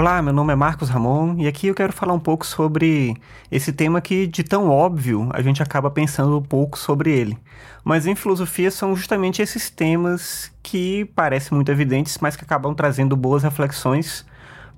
[0.00, 3.14] Olá, meu nome é Marcos Ramon e aqui eu quero falar um pouco sobre
[3.52, 7.36] esse tema que, de tão óbvio, a gente acaba pensando um pouco sobre ele.
[7.84, 13.14] Mas em filosofia são justamente esses temas que parecem muito evidentes, mas que acabam trazendo
[13.14, 14.24] boas reflexões,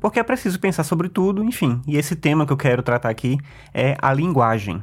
[0.00, 1.80] porque é preciso pensar sobre tudo, enfim.
[1.86, 3.39] E esse tema que eu quero tratar aqui
[3.72, 4.82] é a linguagem.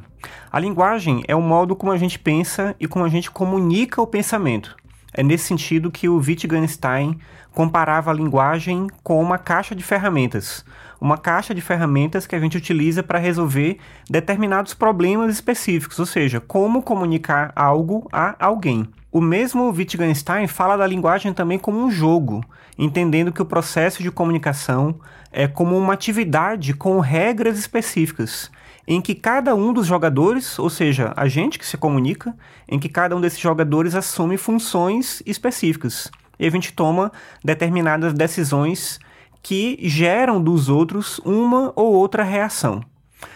[0.50, 4.06] A linguagem é o modo como a gente pensa e como a gente comunica o
[4.06, 4.74] pensamento.
[5.12, 7.18] É nesse sentido que o Wittgenstein
[7.52, 10.64] comparava a linguagem com uma caixa de ferramentas.
[11.00, 13.78] Uma caixa de ferramentas que a gente utiliza para resolver
[14.08, 18.86] determinados problemas específicos, ou seja, como comunicar algo a alguém.
[19.10, 22.44] O mesmo Wittgenstein fala da linguagem também como um jogo,
[22.78, 25.00] entendendo que o processo de comunicação
[25.32, 28.50] é como uma atividade com regras específicas
[28.86, 32.34] em que cada um dos jogadores, ou seja, a gente que se comunica,
[32.68, 36.10] em que cada um desses jogadores assume funções específicas.
[36.38, 37.12] E a gente toma
[37.44, 38.98] determinadas decisões
[39.42, 42.82] que geram dos outros uma ou outra reação.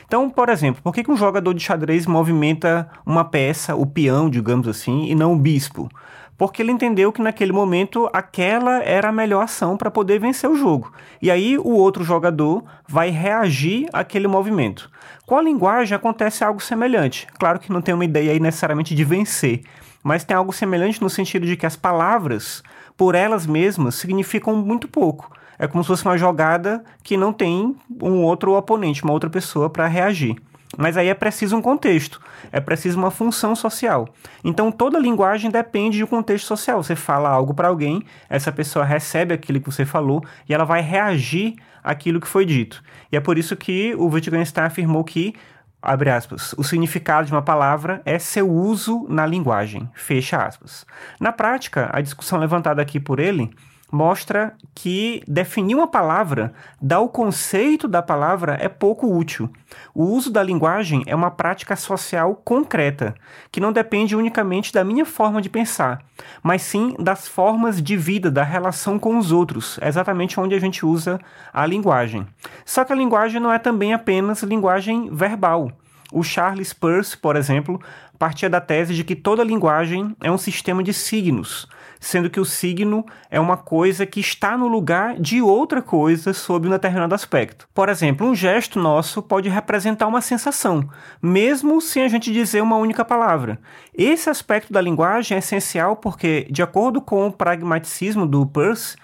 [0.07, 4.69] Então, por exemplo, por que, um jogador de xadrez movimenta uma peça, o peão, digamos
[4.69, 5.89] assim, e não o bispo?
[6.37, 10.57] Porque ele entendeu que naquele momento aquela era a melhor ação para poder vencer o
[10.57, 10.93] jogo.
[11.23, 14.91] E aí o outro jogador vai reagir àquele movimento.
[15.27, 17.27] Com a linguagem acontece algo semelhante.
[17.39, 19.63] Claro que não tem uma ideia aí necessariamente de vencer,
[20.03, 22.63] mas tem algo semelhante no sentido de que as palavras,
[22.97, 25.31] por elas mesmas, significam muito pouco.
[25.59, 29.71] É como se fosse uma jogada que não tem um outro oponente, uma outra pessoa
[29.71, 30.37] para reagir.
[30.77, 34.09] Mas aí é preciso um contexto, é preciso uma função social.
[34.43, 36.83] Então toda linguagem depende de um contexto social.
[36.83, 40.81] Você fala algo para alguém, essa pessoa recebe aquilo que você falou e ela vai
[40.81, 42.83] reagir àquilo que foi dito.
[43.11, 45.35] E é por isso que o Wittgenstein afirmou que
[45.81, 50.87] abre aspas, o significado de uma palavra é seu uso na linguagem, fecha aspas.
[51.21, 53.55] Na prática, a discussão levantada aqui por ele
[53.95, 59.49] mostra que definir uma palavra, dar o conceito da palavra é pouco útil.
[59.95, 63.15] O uso da linguagem é uma prática social concreta,
[63.53, 66.03] que não depende unicamente da minha forma de pensar,
[66.43, 70.85] mas sim das formas de vida, da relação com os outros, exatamente onde a gente
[70.85, 71.21] usa
[71.53, 72.27] a linguagem.
[72.65, 75.71] Só que a linguagem não é também apenas linguagem verbal.
[76.15, 77.83] O Charles Peirce, por exemplo,
[78.17, 81.67] partia da tese de que toda linguagem é um sistema de signos,
[81.99, 86.69] sendo que o signo é uma coisa que está no lugar de outra coisa sob
[86.69, 87.67] um determinado aspecto.
[87.75, 90.89] Por exemplo, um gesto nosso pode representar uma sensação,
[91.21, 93.59] mesmo sem a gente dizer uma única palavra.
[93.93, 98.95] Esse aspecto da linguagem é essencial porque, de acordo com o pragmaticismo do Peirce,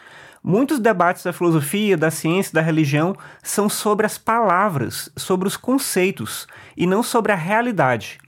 [0.43, 6.47] Muitos debates da filosofia, da ciência, da religião são sobre as palavras, sobre os conceitos
[6.75, 8.19] e não sobre a realidade.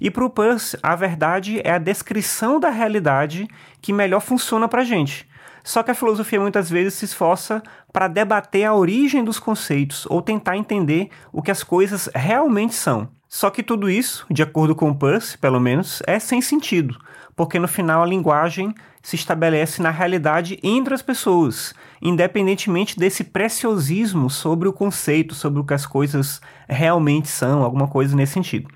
[0.00, 3.46] E para o Peirce, a verdade é a descrição da realidade
[3.80, 5.28] que melhor funciona para a gente.
[5.62, 10.20] Só que a filosofia muitas vezes se esforça para debater a origem dos conceitos ou
[10.20, 13.08] tentar entender o que as coisas realmente são.
[13.32, 16.98] Só que tudo isso, de acordo com Peirce, pelo menos, é sem sentido,
[17.36, 24.28] porque no final a linguagem se estabelece na realidade entre as pessoas, independentemente desse preciosismo
[24.28, 28.68] sobre o conceito, sobre o que as coisas realmente são, alguma coisa nesse sentido.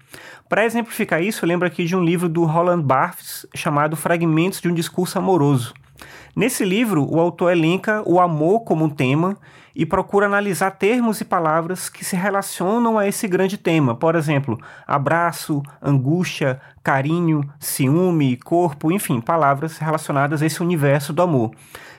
[0.48, 4.68] Para exemplificar isso, eu lembro aqui de um livro do Roland Barthes chamado Fragmentos de
[4.68, 5.74] um Discurso Amoroso.
[6.36, 9.36] Nesse livro, o autor elenca o amor como um tema
[9.74, 13.94] e procura analisar termos e palavras que se relacionam a esse grande tema.
[13.94, 21.50] Por exemplo, abraço, angústia, carinho, ciúme, corpo, enfim, palavras relacionadas a esse universo do amor.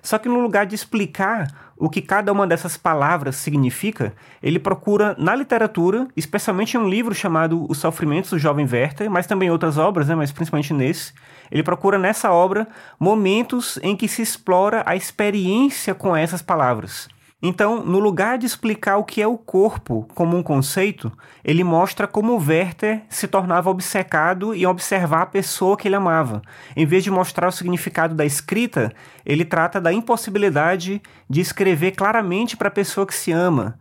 [0.01, 5.15] Só que no lugar de explicar o que cada uma dessas palavras significa, ele procura
[5.17, 9.77] na literatura, especialmente em um livro chamado Os Sofrimentos do Jovem Werther, mas também outras
[9.77, 11.11] obras, né, mas principalmente nesse,
[11.51, 12.67] ele procura nessa obra
[12.99, 17.09] momentos em que se explora a experiência com essas palavras.
[17.41, 21.11] Então, no lugar de explicar o que é o corpo como um conceito,
[21.43, 26.41] ele mostra como Werther se tornava obcecado em observar a pessoa que ele amava.
[26.75, 28.91] Em vez de mostrar o significado da escrita,
[29.25, 33.77] ele trata da impossibilidade de escrever claramente para a pessoa que se ama.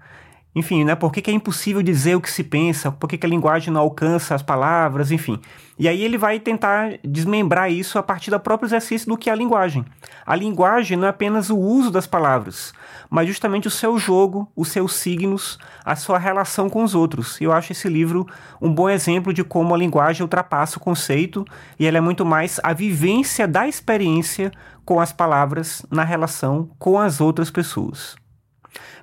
[0.54, 0.94] Enfim, né?
[0.94, 2.92] Por que, que, é impossível dizer o que se pensa?
[2.92, 5.10] Por que, que a linguagem não alcança as palavras?
[5.10, 5.40] Enfim.
[5.76, 9.32] E aí ele vai tentar desmembrar isso a partir do próprio exercício do que é
[9.32, 9.84] a linguagem.
[10.24, 12.72] A linguagem não é apenas o uso das palavras,
[13.10, 17.40] mas justamente o seu jogo, os seus signos, a sua relação com os outros.
[17.40, 18.24] E eu acho esse livro
[18.62, 21.44] um bom exemplo de como a linguagem ultrapassa o conceito
[21.76, 24.52] e ela é muito mais a vivência da experiência
[24.84, 28.14] com as palavras na relação com as outras pessoas.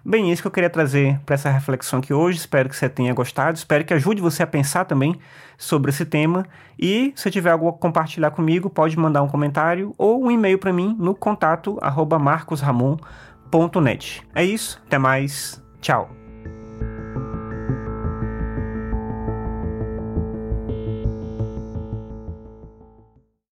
[0.03, 2.39] Bem, é isso que eu queria trazer para essa reflexão aqui hoje.
[2.39, 3.57] Espero que você tenha gostado.
[3.57, 5.19] Espero que ajude você a pensar também
[5.57, 6.45] sobre esse tema.
[6.79, 10.73] E se tiver algo a compartilhar comigo, pode mandar um comentário ou um e-mail para
[10.73, 11.77] mim no contato
[12.19, 13.01] marcosramon.com
[14.33, 16.20] É isso, até mais, tchau.